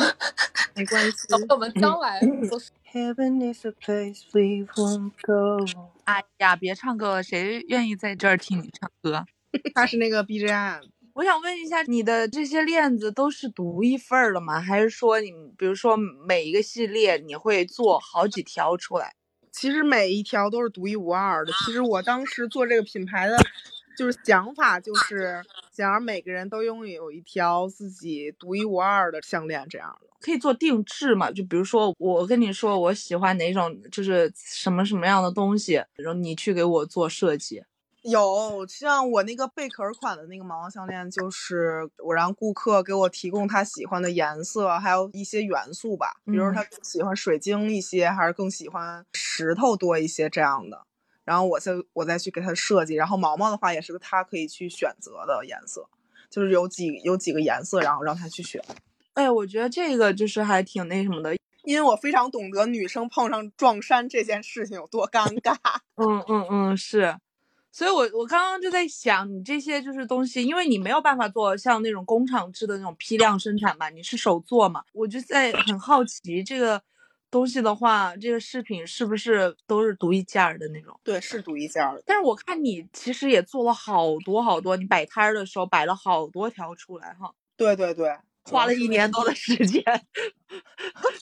[0.76, 5.66] 没关系， 我们将来都是 Heaven is a place we won't go。
[6.07, 9.26] 哎呀，别唱歌了，谁愿意在这儿听你唱歌？
[9.74, 10.83] 他是那个 BGM。
[11.14, 14.61] 我想问一下，你的这些链子都是独一份儿的吗？
[14.61, 19.16] 还是说你比如说每一个系列你会做好几条出来？
[19.59, 21.53] 其实每一条都是独一无二的。
[21.65, 23.37] 其实我当时做这个品牌的，
[23.97, 30.07] 就是想法就是想让每个人都拥有一条自己独一无二的项链，这样的。
[30.21, 31.33] 可以做定制嘛？
[31.33, 37.65] 就比如说我跟你说我喜欢哪种，就是什么什么样的东西，然后你去给我做设计。
[38.11, 50.83] 有像我那个贝壳款的那个毛毛项链，就是我让顾客给我提供他喜欢的颜色，还有一些元素吧，比如嗯他更喜欢水晶一些，还是更喜欢石头多一些这样的。
[51.25, 52.95] 然后我再我再去给他设计。
[52.95, 55.89] 然后毛毛的话也是他可以去选择的颜色，
[56.31, 58.63] 就是有几有几个颜色，然后让他去选。
[59.15, 61.37] 哎，我觉得这个就是还挺那什么的。
[61.65, 65.55] 因为我非常懂得女生碰上撞衫这件事情有多尴尬。
[65.97, 67.19] 嗯嗯嗯，是。
[67.71, 76.83] 所以我我刚刚就在想，你这些就是东西，因为你没有办法做像那种工厂制的那种批量生产嘛，你是手做嘛，我就在很好奇这个
[77.31, 80.99] 东西的话，这个饰品是不是都是独一件儿的那种？
[81.05, 82.03] 对，是独一件儿的。
[82.07, 87.33] 但是我看你其实也做了好多好多，你摆摊儿的时候摆了好多条出来哈。
[87.57, 88.16] 对对对，
[88.51, 89.82] 花了一年多的 时间，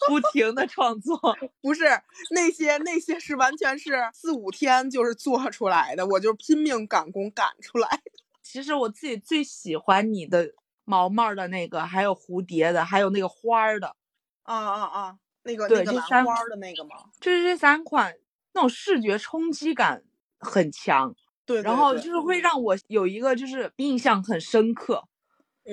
[0.09, 1.19] 不停的创作。
[1.61, 1.85] 不是
[2.31, 8.13] 那些那些是完全是四五天就是做出来的，我就拼命赶工赶出来的。
[8.43, 10.53] 其实我自己最喜欢你的
[10.85, 13.97] 毛毛的那个，还有蝴蝶的，还有那个花儿的。
[14.45, 15.17] 啊啊啊！
[15.43, 16.91] 那个对，那个兰这三花儿的那个吗？
[17.21, 18.17] 就是这三款，
[18.53, 20.05] 那种视觉冲击感
[20.39, 21.15] 很强，
[21.45, 25.03] 对，然后就是会让我有一个就是印象很深刻，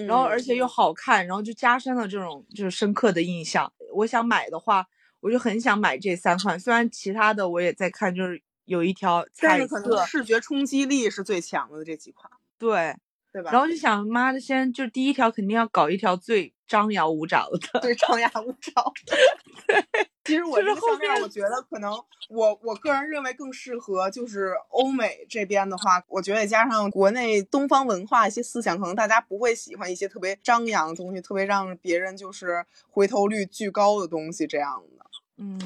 [0.08, 3.72] 然后而且又嗯好看，然后就加深了这种就是深刻的印象。
[3.94, 4.86] 我想买的话，
[5.20, 12.96] 我就很想买这三款，虽然其他的我也在看，就是有一条彩但是可能色，视觉冲击力是最强的这几款，对，
[13.32, 13.52] 对吧？
[13.52, 18.94] 然后就想妈的，先就第一条肯定要搞一条最张牙舞爪的，对张牙舞爪。
[20.26, 21.92] 其实我就是后这个项链，面我觉得可能
[22.30, 35.06] 我我个人认为更适合就是欧美这边的话，我觉得也加上国内东方文化一些思想，可能大家不会喜欢一些特别张扬的东西，特别让别人就是回头率巨高的东西这样的，
[35.38, 35.60] 嗯，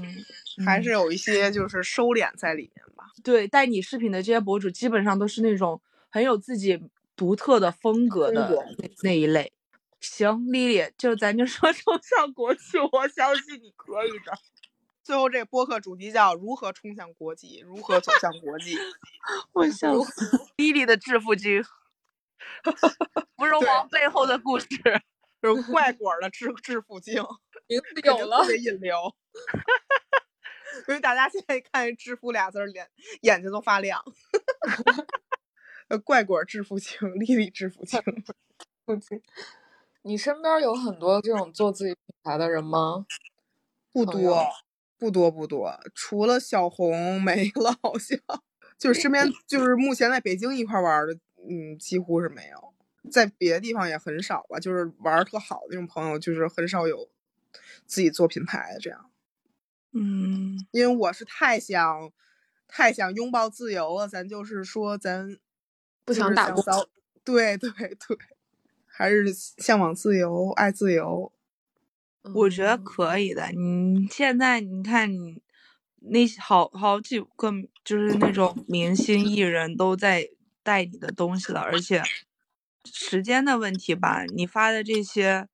[0.66, 3.05] 还嗯是有一些就是收敛在里面吧。
[3.24, 5.80] 对，带你视频的这些博主基本上都是那种
[6.10, 6.82] 很有自己
[7.16, 9.51] 独特的风格的那那一类。
[10.00, 14.38] 行，丽丽，就咱就说冲向国际，我相信你可以的。
[15.04, 18.78] 最后这个播客主题叫如何冲向国际，如何走向国际。
[19.54, 21.64] 我笑死，丽丽的致富经，
[23.38, 24.68] 芙蓉对王背后的故事。
[25.39, 27.24] 就是怪果的致致富经，
[27.68, 29.16] 名字有了特，别引流。
[30.89, 32.89] 因为大家现在看“致富”俩字儿，脸
[33.22, 34.04] 眼睛都发亮。
[35.89, 38.02] 呃，怪果致富经，丽丽致富经。
[40.04, 43.06] 你身边有很多这种做自己品牌的人吗？
[43.91, 44.48] 不多，
[44.98, 48.20] 不多，不多，除了小红没了，好像
[48.78, 51.14] 就是身边就是目前在北京一块玩的，
[51.50, 52.74] 嗯，几乎是没有，
[53.12, 54.60] 在别的地方也很少吧。
[54.60, 57.10] 就是玩特好的那种朋友，就是很少有
[57.86, 59.10] 自己做品牌的这样。
[59.93, 62.12] 嗯，因为我是太想
[62.68, 65.38] 太想拥抱自由了，咱就是说咱
[66.06, 66.64] 不想打工
[67.24, 68.18] 对对对，
[68.98, 71.32] 还是向往自由，爱自由。
[72.34, 73.48] 我觉得嗯可以的。
[73.52, 75.39] 你现在你看你
[76.00, 77.52] 那好好几个
[77.86, 80.28] 就是那种明星艺人都在
[80.64, 82.02] 带你的东西了，而且
[82.86, 85.48] 时间的问题吧，你发的这些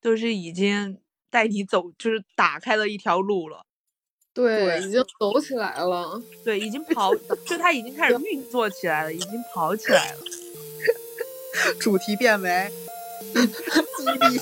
[0.00, 0.98] 都是已经
[1.30, 3.66] 带你走，就是打开了一条路了。
[4.34, 6.20] 对，对已经走起来了。
[6.44, 7.14] 对，已经跑，
[7.46, 10.18] 就他已经开始运作起来了，已经跑起来了。
[11.78, 12.70] 主题变为
[13.34, 13.40] 激
[14.28, 14.40] 励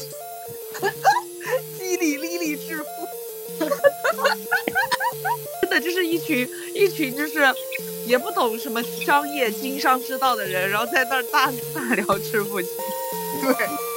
[1.78, 2.86] 激励莉莉致富。
[5.62, 7.54] 真的，就是一群一群就是
[8.06, 12.70] 也不懂什么商业经商之道的人，然后在那儿大大聊致富经。
[13.42, 13.95] 对。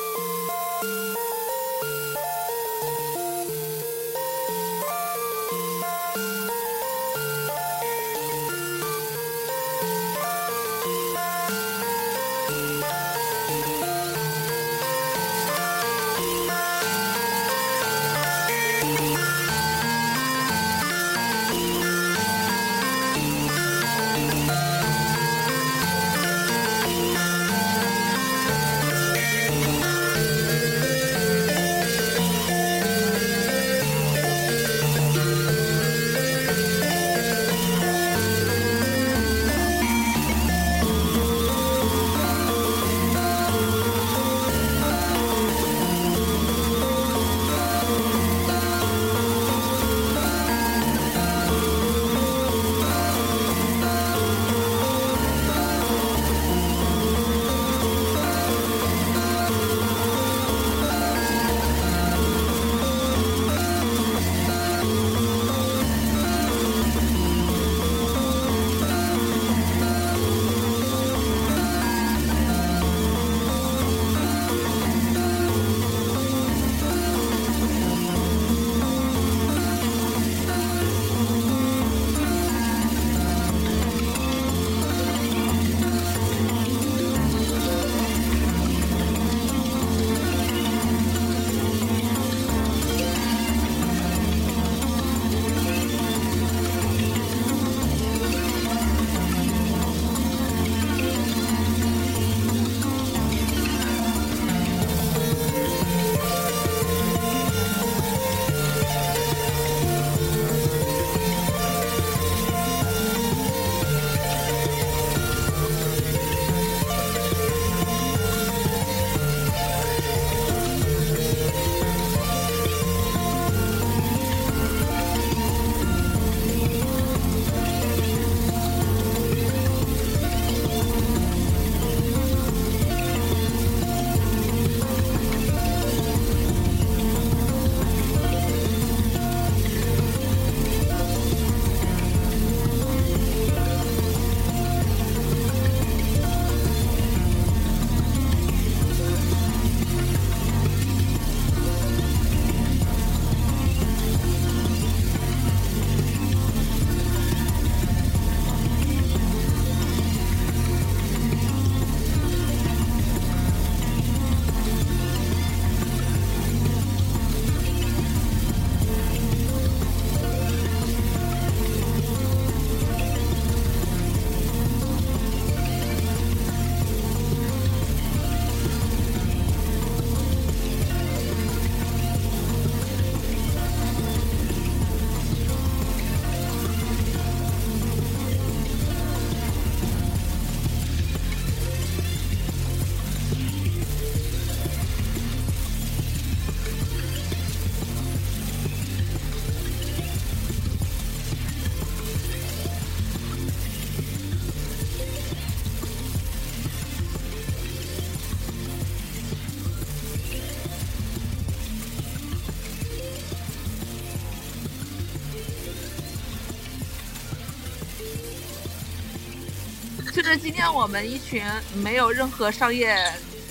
[220.42, 221.44] 今天我们一群
[221.84, 222.96] 没有任何商业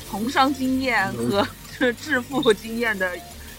[0.08, 1.46] 从商经验和
[1.78, 3.12] 就是致富经验的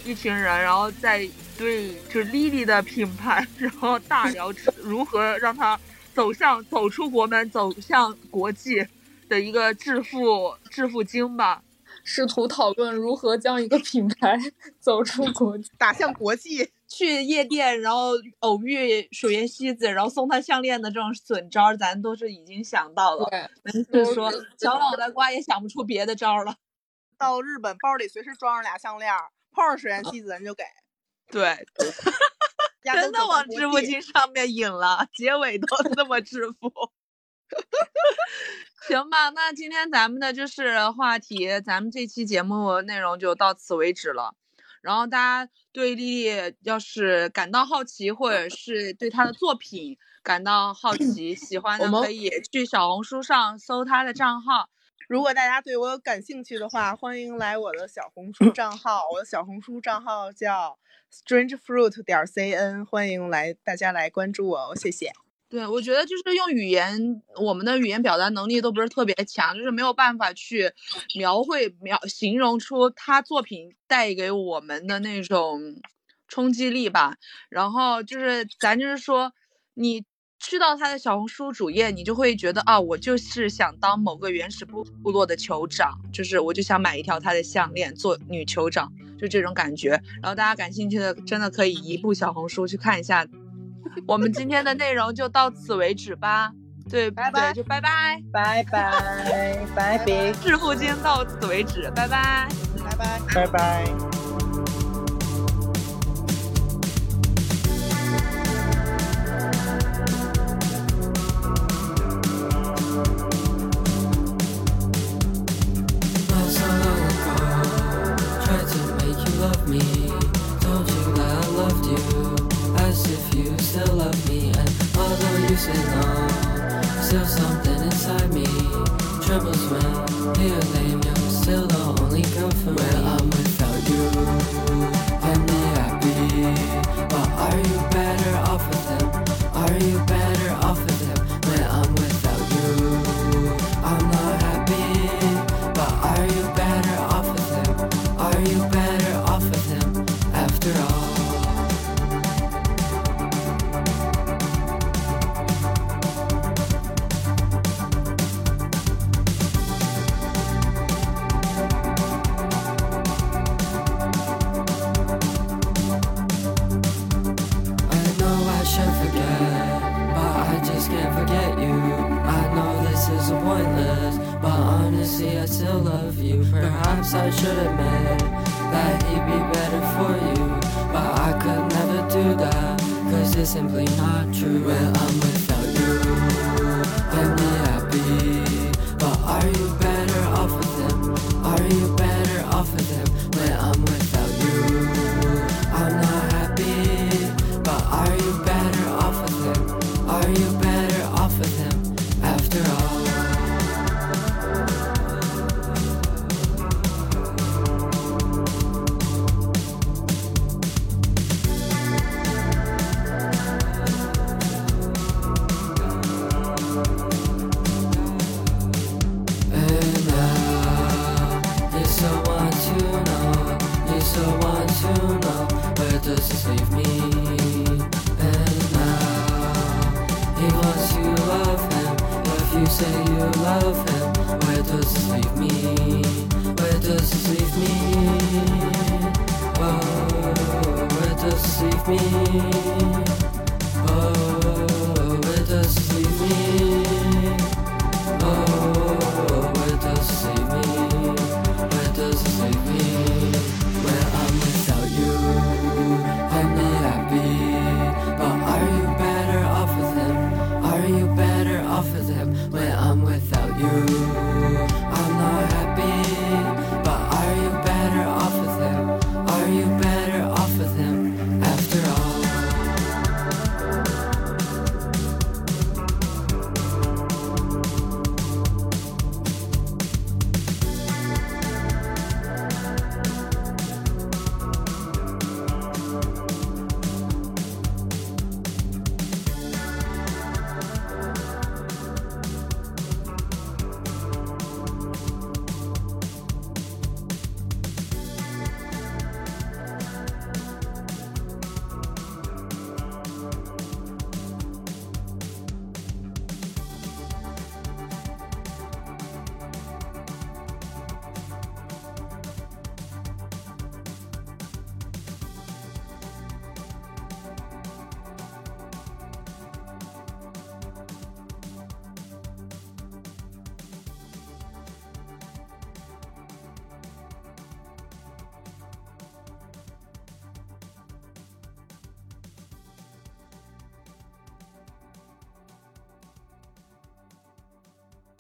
[0.04, 1.28] 一群人，然后在
[1.58, 4.52] 对就是 Lily 的品牌，然后大聊
[4.82, 5.80] 如何让它
[6.14, 8.86] 走向走出国门，走向国际
[9.30, 11.62] 的一个致富致富经吧。
[12.04, 14.38] 试图讨论如何将一个品牌
[14.82, 15.70] 走出国际。
[15.78, 16.70] 打向国际。
[16.90, 23.30] 去夜店，然后偶遇水原希子，然后送她项链的这种损招，咱都是已经想到了。
[23.30, 23.74] 对，但
[24.06, 26.56] 是说小脑袋瓜也想不出别的招了。
[27.18, 29.14] 到日本包里随时装着俩项链，
[29.52, 30.64] 碰上水原希子咱就给。
[31.32, 31.64] 对，
[32.84, 36.72] 真的往致富经上面引了，结尾都这么致富。
[38.88, 44.34] 行吧，那今天咱们的就是话题，咱们这期节目内容就到此为止了。
[44.82, 54.70] 然后大家对丽丽要是感到好奇，或者是对她的作品感到好奇、喜欢的，可以去小红书上搜她的账号。
[55.08, 59.02] 如果大家对我有感兴趣的话，欢迎来我的小红书账号。
[59.12, 60.78] 我的小红书账号叫
[61.12, 65.12] strange fruit 点 cn，欢迎来大家来关注我，谢谢。
[65.50, 70.72] 对，我觉得就是用语言，我们的语言表达能力都不是特别强，就是没有办法去
[71.16, 75.60] 描绘、描形容出他作品带给我们的那种
[76.28, 77.16] 冲击力吧。
[77.50, 79.34] 然后就是咱就是说，
[79.74, 80.06] 你
[80.40, 90.00] 去到他的小红书主页，你就会觉得啊，我就是想当某个原始部部落的酋长，就是我就想买一条他的项链做女酋长，就这种感觉。
[90.22, 93.26] 然后大家感兴趣的，真的可以移步小红书去看一下。
[94.08, 96.52] 我们今天的内容就到此为止吧。
[96.90, 100.32] 对，拜拜，就拜拜，拜拜，拜拜。
[100.42, 102.48] 致富经到此为止，拜拜，
[102.84, 104.29] 拜拜，拜拜。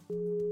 [0.10, 0.49] you